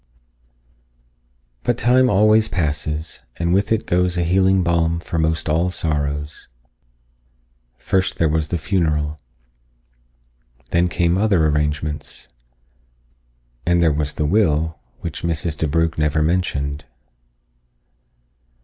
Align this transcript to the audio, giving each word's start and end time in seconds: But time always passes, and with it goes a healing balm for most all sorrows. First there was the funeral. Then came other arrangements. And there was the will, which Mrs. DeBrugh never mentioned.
But 1.61 1.77
time 1.77 2.09
always 2.09 2.47
passes, 2.47 3.19
and 3.37 3.53
with 3.53 3.71
it 3.71 3.85
goes 3.85 4.17
a 4.17 4.23
healing 4.23 4.63
balm 4.63 4.99
for 4.99 5.19
most 5.19 5.47
all 5.47 5.69
sorrows. 5.69 6.47
First 7.77 8.17
there 8.17 8.27
was 8.27 8.47
the 8.47 8.57
funeral. 8.57 9.19
Then 10.71 10.87
came 10.87 11.19
other 11.19 11.45
arrangements. 11.45 12.29
And 13.63 13.79
there 13.79 13.93
was 13.93 14.15
the 14.15 14.25
will, 14.25 14.75
which 15.01 15.21
Mrs. 15.21 15.55
DeBrugh 15.55 15.99
never 15.99 16.23
mentioned. 16.23 16.85